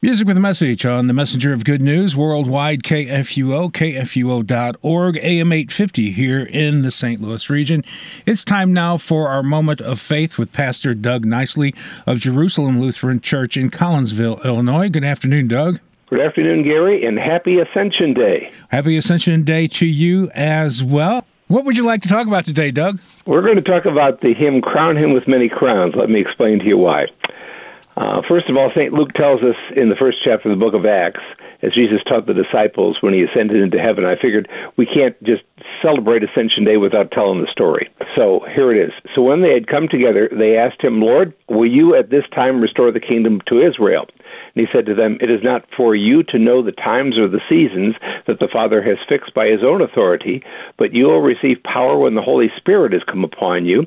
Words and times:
Music 0.00 0.28
with 0.28 0.36
a 0.36 0.40
message 0.40 0.86
on 0.86 1.08
the 1.08 1.12
Messenger 1.12 1.52
of 1.52 1.64
Good 1.64 1.82
News, 1.82 2.14
worldwide 2.14 2.84
KFUO, 2.84 3.72
KFUO.org, 3.72 5.16
AM 5.16 5.52
850 5.52 6.12
here 6.12 6.42
in 6.52 6.82
the 6.82 6.92
St. 6.92 7.20
Louis 7.20 7.50
region. 7.50 7.82
It's 8.24 8.44
time 8.44 8.72
now 8.72 8.96
for 8.96 9.28
our 9.28 9.42
moment 9.42 9.80
of 9.80 9.98
faith 9.98 10.38
with 10.38 10.52
Pastor 10.52 10.94
Doug 10.94 11.24
Nicely 11.24 11.74
of 12.06 12.20
Jerusalem 12.20 12.80
Lutheran 12.80 13.18
Church 13.18 13.56
in 13.56 13.70
Collinsville, 13.70 14.44
Illinois. 14.44 14.88
Good 14.88 15.02
afternoon, 15.02 15.48
Doug. 15.48 15.80
Good 16.10 16.20
afternoon, 16.20 16.62
Gary, 16.62 17.04
and 17.04 17.18
happy 17.18 17.58
Ascension 17.58 18.14
Day. 18.14 18.52
Happy 18.68 18.96
Ascension 18.96 19.42
Day 19.42 19.66
to 19.66 19.84
you 19.84 20.30
as 20.32 20.80
well. 20.80 21.26
What 21.48 21.64
would 21.64 21.76
you 21.76 21.84
like 21.84 22.02
to 22.02 22.08
talk 22.08 22.28
about 22.28 22.44
today, 22.44 22.70
Doug? 22.70 23.00
We're 23.26 23.42
going 23.42 23.56
to 23.56 23.62
talk 23.62 23.84
about 23.84 24.20
the 24.20 24.32
hymn 24.32 24.60
Crown 24.60 24.96
Him 24.96 25.12
with 25.12 25.26
Many 25.26 25.48
Crowns. 25.48 25.96
Let 25.96 26.08
me 26.08 26.20
explain 26.20 26.60
to 26.60 26.66
you 26.66 26.78
why. 26.78 27.06
Uh, 27.98 28.22
first 28.28 28.48
of 28.48 28.56
all, 28.56 28.70
St. 28.76 28.92
Luke 28.92 29.12
tells 29.14 29.42
us 29.42 29.56
in 29.74 29.88
the 29.88 29.96
first 29.98 30.18
chapter 30.22 30.48
of 30.48 30.56
the 30.56 30.64
book 30.64 30.74
of 30.74 30.86
Acts, 30.86 31.24
as 31.62 31.74
Jesus 31.74 31.98
taught 32.06 32.26
the 32.26 32.34
disciples 32.34 32.98
when 33.00 33.12
he 33.12 33.24
ascended 33.24 33.60
into 33.60 33.82
heaven, 33.82 34.04
I 34.04 34.14
figured 34.14 34.48
we 34.76 34.86
can't 34.86 35.20
just 35.24 35.42
celebrate 35.82 36.22
Ascension 36.22 36.64
Day 36.64 36.76
without 36.76 37.10
telling 37.10 37.40
the 37.40 37.50
story. 37.50 37.90
So 38.14 38.46
here 38.54 38.70
it 38.70 38.78
is. 38.78 38.92
So 39.16 39.22
when 39.22 39.42
they 39.42 39.52
had 39.52 39.66
come 39.66 39.88
together, 39.90 40.30
they 40.30 40.56
asked 40.56 40.80
him, 40.80 41.00
Lord, 41.00 41.34
will 41.48 41.66
you 41.68 41.96
at 41.96 42.10
this 42.10 42.22
time 42.32 42.60
restore 42.60 42.92
the 42.92 43.00
kingdom 43.00 43.40
to 43.48 43.66
Israel? 43.66 44.06
And 44.54 44.66
he 44.66 44.72
said 44.72 44.86
to 44.86 44.94
them, 44.94 45.18
It 45.20 45.30
is 45.30 45.42
not 45.42 45.66
for 45.76 45.96
you 45.96 46.22
to 46.30 46.38
know 46.38 46.62
the 46.62 46.72
times 46.72 47.18
or 47.18 47.26
the 47.26 47.42
seasons 47.48 47.96
that 48.28 48.38
the 48.38 48.48
Father 48.52 48.80
has 48.80 48.98
fixed 49.08 49.34
by 49.34 49.46
his 49.46 49.64
own 49.64 49.82
authority, 49.82 50.44
but 50.78 50.94
you 50.94 51.06
will 51.06 51.20
receive 51.20 51.62
power 51.64 51.98
when 51.98 52.14
the 52.14 52.22
Holy 52.22 52.48
Spirit 52.56 52.92
has 52.92 53.02
come 53.10 53.24
upon 53.24 53.66
you, 53.66 53.86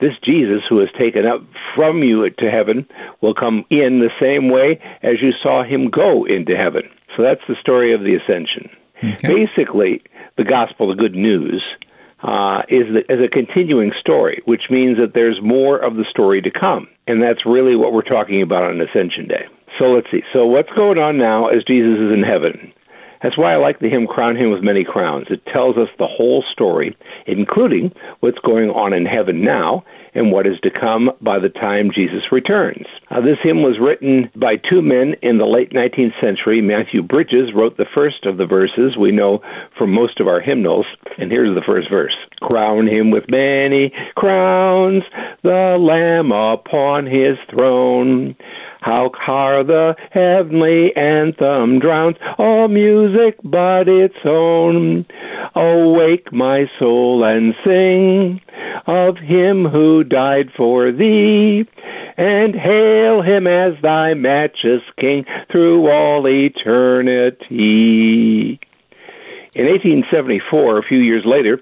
This 0.00 0.14
Jesus 0.24 0.62
who 0.68 0.80
is 0.80 0.88
taken 0.98 1.26
up 1.26 1.42
from 1.74 2.02
you 2.02 2.28
to 2.28 2.50
heaven 2.50 2.86
will 3.20 3.34
come 3.34 3.64
in 3.70 4.00
the 4.00 4.10
same 4.20 4.48
way 4.50 4.80
as 5.02 5.20
you 5.20 5.32
saw 5.42 5.62
him 5.62 5.90
go 5.90 6.24
into 6.24 6.56
heaven. 6.56 6.82
So 7.16 7.22
that's 7.22 7.42
the 7.48 7.56
story 7.60 7.92
of 7.92 8.00
the 8.00 8.14
ascension. 8.14 8.70
Okay. 9.02 9.46
Basically, 9.46 10.02
the 10.36 10.44
gospel, 10.44 10.88
the 10.88 10.94
good 10.94 11.14
news, 11.14 11.62
uh, 12.22 12.62
is, 12.68 12.84
the, 12.92 13.00
is 13.08 13.20
a 13.24 13.28
continuing 13.28 13.92
story, 13.98 14.42
which 14.44 14.64
means 14.70 14.98
that 14.98 15.14
there's 15.14 15.40
more 15.42 15.78
of 15.78 15.96
the 15.96 16.04
story 16.10 16.42
to 16.42 16.50
come. 16.50 16.86
And 17.06 17.22
that's 17.22 17.46
really 17.46 17.76
what 17.76 17.92
we're 17.92 18.02
talking 18.02 18.42
about 18.42 18.64
on 18.64 18.80
Ascension 18.80 19.26
Day. 19.26 19.46
So 19.78 19.86
let's 19.86 20.10
see. 20.10 20.22
So 20.32 20.46
what's 20.46 20.68
going 20.76 20.98
on 20.98 21.16
now 21.16 21.48
as 21.48 21.64
Jesus 21.64 21.98
is 21.98 22.12
in 22.12 22.22
heaven? 22.22 22.72
That's 23.22 23.36
why 23.36 23.52
I 23.52 23.56
like 23.56 23.80
the 23.80 23.88
hymn 23.88 24.06
Crown 24.06 24.36
Him 24.36 24.50
with 24.50 24.62
Many 24.62 24.84
Crowns. 24.84 25.26
It 25.30 25.44
tells 25.52 25.76
us 25.76 25.88
the 25.98 26.06
whole 26.06 26.44
story, 26.52 26.96
including 27.26 27.92
what's 28.20 28.38
going 28.38 28.70
on 28.70 28.92
in 28.92 29.04
heaven 29.04 29.44
now 29.44 29.84
and 30.14 30.32
what 30.32 30.46
is 30.46 30.58
to 30.62 30.70
come 30.70 31.10
by 31.20 31.38
the 31.38 31.48
time 31.48 31.90
Jesus 31.94 32.32
returns. 32.32 32.86
Uh, 33.10 33.20
this 33.20 33.38
hymn 33.42 33.62
was 33.62 33.78
written 33.80 34.30
by 34.34 34.56
two 34.56 34.82
men 34.82 35.14
in 35.22 35.38
the 35.38 35.44
late 35.44 35.70
19th 35.72 36.18
century. 36.20 36.60
Matthew 36.60 37.02
Bridges 37.02 37.52
wrote 37.54 37.76
the 37.76 37.86
first 37.94 38.26
of 38.26 38.36
the 38.36 38.46
verses 38.46 38.96
we 38.98 39.12
know 39.12 39.40
from 39.78 39.92
most 39.92 40.20
of 40.20 40.26
our 40.26 40.40
hymnals, 40.40 40.86
and 41.18 41.30
here's 41.30 41.54
the 41.54 41.64
first 41.64 41.88
verse 41.90 42.14
Crown 42.42 42.88
him 42.88 43.10
with 43.10 43.24
many 43.28 43.92
crowns, 44.16 45.02
the 45.42 45.76
Lamb 45.78 46.32
upon 46.32 47.06
his 47.06 47.36
throne. 47.50 48.34
How 48.80 49.10
car 49.10 49.62
the 49.62 49.94
heavenly 50.10 50.96
anthem 50.96 51.78
drowns 51.80 52.16
all 52.38 52.68
music 52.68 53.36
but 53.44 53.88
its 53.88 54.16
own. 54.24 55.04
Awake, 55.54 56.32
my 56.32 56.70
soul, 56.78 57.24
and 57.24 57.54
sing 57.64 58.40
of 58.86 59.16
him 59.18 59.66
who 59.66 60.04
died 60.04 60.50
for 60.56 60.92
thee, 60.92 61.66
and 62.16 62.54
hail 62.54 63.20
him 63.22 63.46
as 63.46 63.74
thy 63.82 64.14
matchless 64.14 64.82
king 64.98 65.24
through 65.50 65.90
all 65.90 66.26
eternity. 66.26 67.48
In 69.54 69.66
1874, 69.66 70.78
a 70.78 70.82
few 70.82 70.98
years 70.98 71.24
later, 71.26 71.60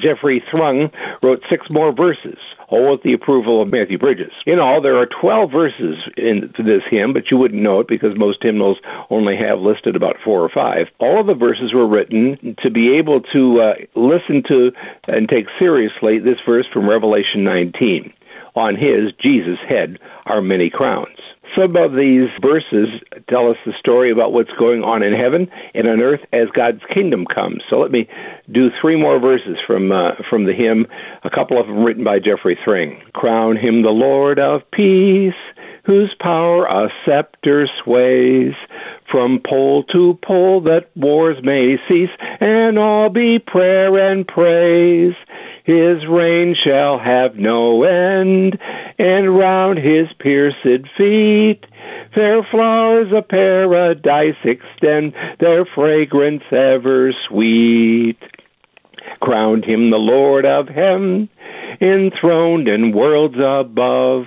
Geoffrey 0.00 0.42
Thring 0.50 0.90
wrote 1.22 1.42
six 1.50 1.66
more 1.70 1.92
verses 1.92 2.38
all 2.68 2.92
with 2.92 3.02
the 3.02 3.12
approval 3.12 3.62
of 3.62 3.70
Matthew 3.70 3.98
Bridges. 3.98 4.32
In 4.46 4.58
all, 4.58 4.80
there 4.80 4.96
are 4.96 5.06
12 5.06 5.50
verses 5.50 5.96
in 6.16 6.52
this 6.58 6.82
hymn, 6.90 7.12
but 7.12 7.30
you 7.30 7.36
wouldn't 7.36 7.62
know 7.62 7.80
it 7.80 7.88
because 7.88 8.16
most 8.16 8.42
hymnals 8.42 8.78
only 9.10 9.36
have 9.36 9.60
listed 9.60 9.96
about 9.96 10.16
four 10.24 10.42
or 10.42 10.48
five. 10.48 10.86
All 10.98 11.20
of 11.20 11.26
the 11.26 11.34
verses 11.34 11.72
were 11.72 11.86
written 11.86 12.56
to 12.62 12.70
be 12.70 12.96
able 12.96 13.20
to 13.32 13.60
uh, 13.60 13.74
listen 13.94 14.42
to 14.48 14.72
and 15.08 15.28
take 15.28 15.46
seriously 15.58 16.18
this 16.18 16.38
verse 16.46 16.66
from 16.72 16.88
Revelation 16.88 17.44
19. 17.44 18.12
On 18.54 18.74
his, 18.74 19.12
Jesus' 19.20 19.58
head, 19.68 19.98
are 20.24 20.40
many 20.40 20.70
crowns. 20.70 21.18
Some 21.56 21.74
of 21.76 21.92
these 21.92 22.28
verses 22.42 22.88
tell 23.30 23.50
us 23.50 23.56
the 23.64 23.72
story 23.78 24.12
about 24.12 24.32
what's 24.32 24.50
going 24.58 24.82
on 24.82 25.02
in 25.02 25.14
heaven 25.14 25.48
and 25.74 25.88
on 25.88 26.00
earth 26.00 26.20
as 26.32 26.48
God's 26.54 26.82
kingdom 26.92 27.24
comes. 27.24 27.62
So 27.70 27.78
let 27.78 27.90
me 27.90 28.08
do 28.52 28.68
three 28.80 29.00
more 29.00 29.18
verses 29.18 29.56
from 29.66 29.90
uh, 29.90 30.12
from 30.28 30.44
the 30.44 30.52
hymn, 30.52 30.86
a 31.24 31.30
couple 31.30 31.58
of 31.58 31.66
them 31.66 31.82
written 31.82 32.04
by 32.04 32.18
Geoffrey 32.18 32.58
Thring. 32.62 33.00
Crown 33.14 33.56
him 33.56 33.82
the 33.82 33.88
Lord 33.88 34.38
of 34.38 34.60
peace, 34.70 35.32
whose 35.86 36.14
power 36.20 36.66
a 36.66 36.88
scepter 37.04 37.66
sways. 37.82 38.52
From 39.10 39.40
pole 39.48 39.84
to 39.92 40.18
pole 40.26 40.60
that 40.62 40.90
wars 40.96 41.36
may 41.42 41.76
cease, 41.88 42.10
and 42.40 42.76
all 42.76 43.08
be 43.08 43.38
prayer 43.38 44.10
and 44.10 44.26
praise. 44.26 45.14
His 45.64 46.06
reign 46.08 46.54
shall 46.54 46.98
have 46.98 47.36
no 47.36 47.82
end, 47.82 48.58
and 48.98 49.36
round 49.38 49.78
his 49.78 50.08
pierced 50.18 50.88
feet 50.96 51.64
fair 52.16 52.42
flowers 52.50 53.12
of 53.12 53.28
paradise 53.28 54.36
extend 54.42 55.12
their 55.38 55.66
fragrance 55.66 56.42
ever 56.50 57.12
sweet. 57.28 58.16
Crowned 59.20 59.64
him 59.64 59.90
the 59.90 59.98
Lord 59.98 60.46
of 60.46 60.68
heaven, 60.68 61.28
enthroned 61.80 62.68
in 62.68 62.92
worlds 62.92 63.36
above. 63.38 64.24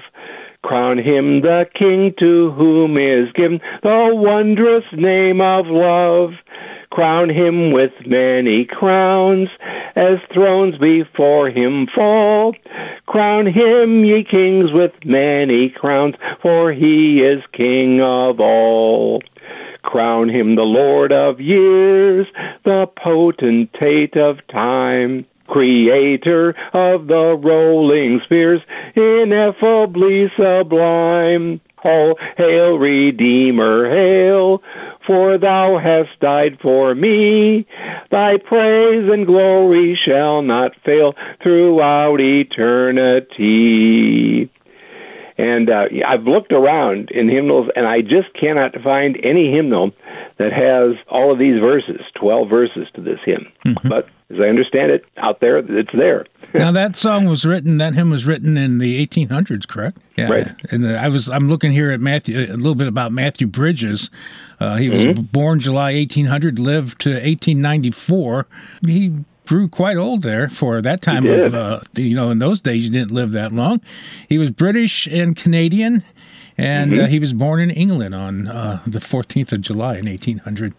Crown 0.62 1.00
him 1.00 1.42
the 1.42 1.66
King 1.74 2.14
to 2.20 2.52
whom 2.52 2.98
is 2.98 3.32
given 3.34 3.60
the 3.82 4.10
wondrous 4.14 4.84
name 4.94 5.42
of 5.42 5.66
love 5.68 6.32
crown 6.92 7.30
him 7.30 7.72
with 7.72 7.92
many 8.06 8.66
crowns, 8.66 9.50
as 10.00 10.18
thrones 10.34 10.78
before 10.78 11.50
him 11.50 11.88
fall. 11.94 12.56
Crown 13.06 13.46
him, 13.46 14.06
ye 14.06 14.24
kings, 14.24 14.72
with 14.72 14.94
many 15.04 15.70
crowns, 15.70 16.16
for 16.42 16.72
he 16.72 17.20
is 17.20 17.44
King 17.52 18.00
of 18.02 18.40
all. 18.40 19.22
Crown 19.84 20.30
him 20.30 20.56
the 20.56 20.62
Lord 20.62 21.12
of 21.12 21.42
years, 21.42 22.28
the 22.64 22.88
potentate 22.96 24.16
of 24.16 24.38
time 24.48 25.26
creator 25.48 26.50
of 26.74 27.08
the 27.08 27.36
rolling 27.36 28.22
spheres, 28.24 28.62
ineffably 28.96 30.32
sublime. 30.38 31.60
Oh, 31.84 32.16
hail, 32.38 32.78
Redeemer, 32.78 33.90
hail, 33.90 34.62
for 35.08 35.38
thou 35.38 35.78
hast 35.78 36.20
died 36.20 36.60
for 36.62 36.94
me. 36.94 37.66
Thy 38.12 38.38
praise 38.38 39.10
and 39.10 39.26
glory 39.26 39.98
shall 40.06 40.42
not 40.42 40.76
fail 40.84 41.16
throughout 41.42 42.20
eternity. 42.20 43.30
And 45.38 45.70
uh, 45.70 45.86
I've 46.06 46.24
looked 46.24 46.52
around 46.52 47.12
in 47.12 47.30
hymnals, 47.30 47.70
and 47.76 47.88
I 47.88 48.02
just 48.02 48.34
cannot 48.38 48.76
find 48.84 49.18
any 49.24 49.50
hymnal 49.54 49.92
that 50.40 50.54
has 50.54 50.96
all 51.10 51.34
of 51.34 51.38
these 51.38 51.60
verses, 51.60 52.00
12 52.16 52.50
verses 52.50 52.88
to 52.96 53.02
this 53.02 53.20
hymn. 53.26 53.52
Mm-hmm. 53.66 53.90
But 53.90 54.08
as 54.30 54.40
I 54.40 54.46
understand 54.46 54.90
it, 54.90 55.04
out 55.18 55.42
there, 55.42 55.58
it's 55.58 55.92
there. 55.94 56.26
now 56.54 56.72
that 56.72 56.96
song 56.96 57.26
was 57.26 57.46
written, 57.46 57.78
that 57.78 57.94
hymn 57.94 58.10
was 58.10 58.26
written 58.26 58.58
in 58.58 58.78
the 58.78 59.06
1800s, 59.06 59.68
correct? 59.68 60.00
Yeah. 60.16 60.30
Right. 60.30 60.48
And 60.72 60.88
I 60.88 61.10
was, 61.10 61.28
I'm 61.28 61.50
looking 61.50 61.74
here 61.74 61.92
at 61.92 62.00
Matthew, 62.00 62.40
a 62.40 62.56
little 62.56 62.74
bit 62.74 62.88
about 62.88 63.12
Matthew 63.12 63.48
Bridges. 63.48 64.10
Uh, 64.62 64.78
he 64.78 64.90
was 64.90 65.06
mm-hmm. 65.06 65.24
born 65.24 65.60
July 65.60 65.94
1800, 65.94 66.58
lived 66.58 67.02
to 67.02 67.10
1894. 67.10 68.48
He 68.86 69.16
grew 69.50 69.68
quite 69.68 69.98
old 69.98 70.22
there 70.22 70.48
for 70.48 70.80
that 70.80 71.02
time 71.02 71.26
of 71.26 71.56
uh, 71.56 71.82
you 71.96 72.16
know 72.16 72.30
in 72.30 72.38
those 72.38 72.62
days 72.62 72.86
you 72.86 72.92
didn't 72.92 73.12
live 73.12 73.32
that 73.32 73.52
long. 73.52 73.82
He 74.30 74.38
was 74.38 74.52
British 74.52 75.08
and 75.08 75.36
Canadian, 75.36 76.04
and 76.56 76.92
mm-hmm. 76.92 77.06
uh, 77.06 77.08
he 77.08 77.20
was 77.20 77.34
born 77.34 77.60
in 77.60 77.72
England 77.72 78.14
on 78.14 78.48
uh, 78.48 78.80
the 78.86 79.00
14th 79.00 79.52
of 79.52 79.62
July 79.62 79.98
in 79.98 80.06
1800. 80.06 80.76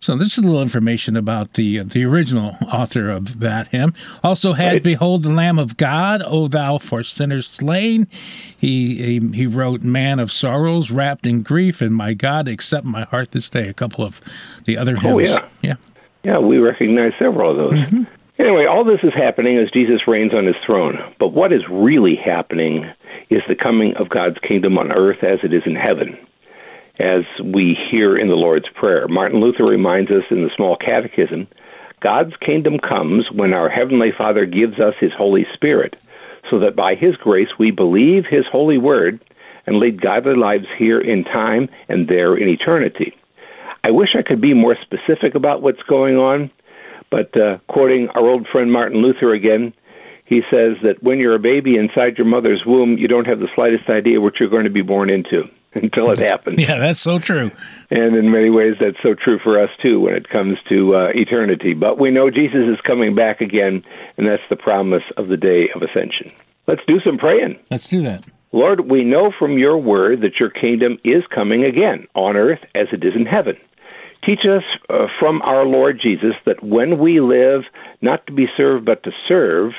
So 0.00 0.16
this 0.16 0.32
is 0.32 0.38
a 0.38 0.42
little 0.42 0.62
information 0.62 1.16
about 1.16 1.52
the 1.52 1.78
the 1.84 2.04
original 2.04 2.56
author 2.72 3.08
of 3.08 3.38
that 3.38 3.68
hymn. 3.68 3.94
Also 4.24 4.52
had 4.52 4.74
Right. 4.74 4.82
"Behold 4.82 5.22
the 5.22 5.30
Lamb 5.30 5.60
of 5.60 5.76
God, 5.76 6.20
O 6.24 6.48
Thou 6.48 6.78
for 6.78 7.04
sinners 7.04 7.46
slain." 7.46 8.08
He, 8.56 8.96
he 8.96 9.28
he 9.32 9.46
wrote 9.46 9.82
"Man 9.82 10.18
of 10.18 10.32
Sorrows, 10.32 10.90
wrapped 10.90 11.24
in 11.24 11.42
grief, 11.42 11.80
and 11.80 11.94
my 11.94 12.14
God, 12.14 12.48
accept 12.48 12.84
my 12.84 13.04
heart 13.04 13.30
this 13.30 13.48
day." 13.48 13.68
A 13.68 13.74
couple 13.74 14.04
of 14.04 14.20
the 14.64 14.76
other 14.76 14.96
hymns. 14.96 15.30
Oh, 15.30 15.34
yeah. 15.34 15.44
yeah. 15.62 15.74
Yeah, 16.28 16.40
we 16.40 16.58
recognize 16.58 17.12
several 17.18 17.50
of 17.52 17.56
those. 17.56 17.86
Mm-hmm. 17.86 18.02
Anyway, 18.38 18.66
all 18.66 18.84
this 18.84 19.00
is 19.02 19.14
happening 19.14 19.56
as 19.56 19.70
Jesus 19.70 20.06
reigns 20.06 20.34
on 20.34 20.44
his 20.44 20.56
throne. 20.66 20.98
But 21.18 21.28
what 21.28 21.54
is 21.54 21.62
really 21.70 22.16
happening 22.16 22.84
is 23.30 23.40
the 23.48 23.54
coming 23.54 23.96
of 23.96 24.10
God's 24.10 24.36
kingdom 24.46 24.76
on 24.76 24.92
earth 24.92 25.24
as 25.24 25.38
it 25.42 25.54
is 25.54 25.62
in 25.64 25.74
heaven, 25.74 26.18
as 26.98 27.22
we 27.42 27.78
hear 27.90 28.14
in 28.14 28.28
the 28.28 28.34
Lord's 28.34 28.68
Prayer. 28.74 29.08
Martin 29.08 29.40
Luther 29.40 29.64
reminds 29.64 30.10
us 30.10 30.24
in 30.30 30.42
the 30.42 30.50
Small 30.54 30.76
Catechism 30.76 31.48
God's 32.00 32.36
kingdom 32.44 32.78
comes 32.78 33.24
when 33.32 33.54
our 33.54 33.70
Heavenly 33.70 34.12
Father 34.16 34.44
gives 34.44 34.78
us 34.78 34.94
His 35.00 35.12
Holy 35.16 35.46
Spirit, 35.54 35.96
so 36.50 36.58
that 36.58 36.76
by 36.76 36.94
His 36.94 37.16
grace 37.16 37.48
we 37.58 37.70
believe 37.70 38.26
His 38.28 38.44
holy 38.52 38.76
word 38.76 39.18
and 39.66 39.78
lead 39.78 40.02
godly 40.02 40.36
lives 40.36 40.66
here 40.76 41.00
in 41.00 41.24
time 41.24 41.70
and 41.88 42.06
there 42.06 42.36
in 42.36 42.50
eternity. 42.50 43.16
I 43.88 43.90
wish 43.90 44.10
I 44.14 44.20
could 44.22 44.42
be 44.42 44.52
more 44.52 44.76
specific 44.82 45.34
about 45.34 45.62
what's 45.62 45.82
going 45.88 46.16
on, 46.16 46.50
but 47.10 47.34
uh, 47.34 47.56
quoting 47.68 48.08
our 48.14 48.28
old 48.28 48.46
friend 48.46 48.70
Martin 48.70 49.00
Luther 49.00 49.32
again, 49.32 49.72
he 50.26 50.42
says 50.50 50.76
that 50.82 51.02
when 51.02 51.18
you're 51.18 51.36
a 51.36 51.38
baby 51.38 51.76
inside 51.76 52.18
your 52.18 52.26
mother's 52.26 52.62
womb, 52.66 52.98
you 52.98 53.08
don't 53.08 53.26
have 53.26 53.40
the 53.40 53.48
slightest 53.54 53.88
idea 53.88 54.20
what 54.20 54.34
you're 54.38 54.50
going 54.50 54.64
to 54.64 54.70
be 54.70 54.82
born 54.82 55.08
into 55.08 55.44
until 55.72 56.10
it 56.10 56.18
happens. 56.18 56.60
Yeah, 56.60 56.76
that's 56.76 57.00
so 57.00 57.18
true. 57.18 57.50
And 57.90 58.14
in 58.14 58.30
many 58.30 58.50
ways, 58.50 58.74
that's 58.78 59.02
so 59.02 59.14
true 59.14 59.38
for 59.42 59.58
us 59.58 59.70
too 59.80 60.00
when 60.00 60.14
it 60.14 60.28
comes 60.28 60.58
to 60.68 60.94
uh, 60.94 61.08
eternity. 61.14 61.72
But 61.72 61.98
we 61.98 62.10
know 62.10 62.28
Jesus 62.28 62.68
is 62.70 62.78
coming 62.86 63.14
back 63.14 63.40
again, 63.40 63.82
and 64.18 64.28
that's 64.28 64.42
the 64.50 64.56
promise 64.56 65.04
of 65.16 65.28
the 65.28 65.38
day 65.38 65.70
of 65.74 65.80
ascension. 65.80 66.30
Let's 66.66 66.82
do 66.86 67.00
some 67.06 67.16
praying. 67.16 67.58
Let's 67.70 67.88
do 67.88 68.02
that. 68.02 68.22
Lord, 68.52 68.90
we 68.90 69.02
know 69.02 69.32
from 69.38 69.56
your 69.56 69.78
word 69.78 70.20
that 70.20 70.38
your 70.38 70.50
kingdom 70.50 70.98
is 71.04 71.22
coming 71.34 71.64
again 71.64 72.06
on 72.14 72.36
earth 72.36 72.60
as 72.74 72.88
it 72.92 73.02
is 73.02 73.14
in 73.16 73.24
heaven. 73.24 73.56
Teach 74.28 74.44
us 74.44 74.64
uh, 74.90 75.06
from 75.18 75.40
our 75.40 75.64
Lord 75.64 75.98
Jesus 76.02 76.34
that 76.44 76.62
when 76.62 76.98
we 76.98 77.18
live 77.18 77.62
not 78.02 78.26
to 78.26 78.32
be 78.34 78.44
served 78.58 78.84
but 78.84 79.02
to 79.04 79.10
serve, 79.26 79.72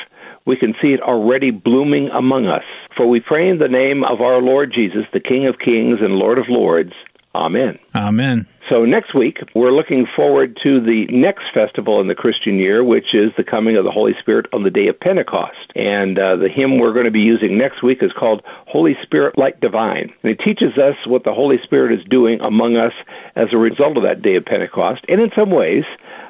we 0.48 0.57
can 0.57 0.74
see 0.81 0.88
it 0.88 1.01
already 1.04 1.51
blooming 1.51 2.10
among 2.10 2.48
us. 2.48 2.63
For 2.98 3.07
we 3.07 3.19
pray 3.19 3.48
in 3.48 3.60
the 3.60 3.68
name 3.68 4.04
of 4.04 4.22
our 4.22 4.42
Lord 4.42 4.72
Jesus, 4.74 5.04
the 5.13 5.19
King 5.19 5.46
of 5.46 5.60
kings 5.63 6.00
and 6.01 6.16
Lord 6.16 6.40
of 6.40 6.46
lords. 6.50 6.94
Amen. 7.36 7.78
Amen. 7.94 8.48
So 8.70 8.86
next 8.86 9.16
week, 9.16 9.38
we're 9.56 9.72
looking 9.72 10.06
forward 10.16 10.58
to 10.64 10.80
the 10.80 11.08
next 11.10 11.46
festival 11.54 12.00
in 12.02 12.08
the 12.08 12.16
Christian 12.16 12.58
year, 12.58 12.84
which 12.84 13.14
is 13.14 13.31
the 13.36 13.44
coming 13.44 13.76
of 13.78 13.84
the 13.84 13.92
Holy 13.92 14.14
Spirit 14.20 14.46
on 14.54 14.64
the 14.64 14.70
day 14.70 14.88
of 14.88 15.00
Pentecost. 15.00 15.72
And 15.76 16.20
uh, 16.20 16.36
the 16.36 16.50
hymn 16.50 16.78
we're 16.78 16.94
going 16.94 17.06
to 17.06 17.12
be 17.12 17.20
using 17.20 17.58
next 17.58 17.81
week 17.81 18.00
is 18.02 18.12
called 18.12 18.44
Holy 18.68 18.96
Spirit 19.02 19.38
Light 19.38 19.60
Divine. 19.60 20.14
And 20.22 20.31
it 20.31 20.40
teaches 20.44 20.78
us 20.78 20.96
what 21.08 21.24
the 21.24 21.34
Holy 21.34 21.58
Spirit 21.64 22.00
is 22.00 22.06
doing 22.10 22.40
among 22.42 22.76
us 22.76 22.94
as 23.36 23.48
a 23.52 23.58
result 23.58 23.98
of 23.98 24.04
that 24.04 24.22
day 24.22 24.36
of 24.36 24.46
Pentecost, 24.46 25.04
and 25.08 25.20
in 25.20 25.31
some 25.36 25.50
ways, 25.50 25.84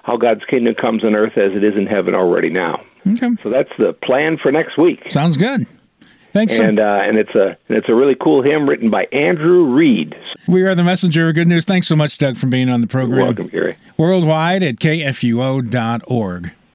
how 0.03 0.17
God's 0.17 0.43
kingdom 0.45 0.75
comes 0.75 1.03
on 1.03 1.15
earth 1.15 1.37
as 1.37 1.51
it 1.53 1.63
is 1.63 1.75
in 1.75 1.87
heaven 1.87 2.15
already 2.15 2.49
now. 2.49 2.81
Okay. 3.05 3.29
So 3.43 3.49
that's 3.49 3.71
the 3.77 3.93
plan 3.93 4.37
for 4.37 4.51
next 4.51 4.77
week. 4.77 5.11
Sounds 5.11 5.37
good. 5.37 5.67
Thanks. 6.33 6.57
so- 6.57 6.63
And 6.63 6.79
uh, 6.79 6.99
and 7.03 7.17
it's 7.17 7.33
a 7.35 7.57
and 7.67 7.77
it's 7.77 7.89
a 7.89 7.95
really 7.95 8.15
cool 8.21 8.41
hymn 8.43 8.67
written 8.69 8.89
by 8.89 9.05
Andrew 9.11 9.65
Reed. 9.65 10.15
we 10.47 10.63
are 10.63 10.75
the 10.75 10.83
messenger 10.83 11.27
of 11.29 11.35
good 11.35 11.47
news. 11.47 11.65
Thanks 11.65 11.87
so 11.87 11.95
much, 11.95 12.17
Doug, 12.17 12.37
for 12.37 12.47
being 12.47 12.69
on 12.69 12.81
the 12.81 12.87
program. 12.87 13.17
You're 13.17 13.25
welcome, 13.27 13.47
Gary. 13.47 13.75
Worldwide 13.97 14.63
at 14.63 14.75
kfuo.org. 14.75 16.51